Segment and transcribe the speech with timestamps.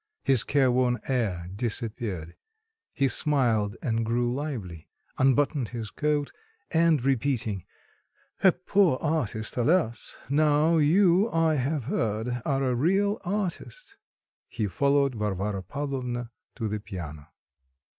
[0.23, 2.35] His care worn air disappeared;
[2.91, 4.89] he smiled and grew lively,
[5.19, 6.31] unbuttoned his coat,
[6.71, 7.65] and repeating
[8.43, 10.17] "a poor artist, alas!
[10.27, 13.95] Now you, I have heard, are a real artist;
[14.47, 17.27] he followed Varvara Pavlovna to the piano....